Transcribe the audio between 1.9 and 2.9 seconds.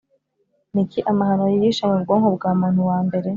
mu bwonko bwa muntu